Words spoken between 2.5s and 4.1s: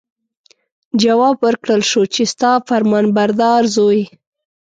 فرمانبردار زوی.